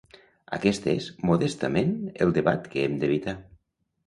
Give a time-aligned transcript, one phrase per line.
[0.55, 1.93] Aquest és, modestament,
[2.27, 3.37] el debat que hem d'evitar.